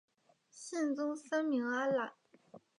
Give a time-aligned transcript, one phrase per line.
[0.49, 2.11] 宗宪三名阿懒。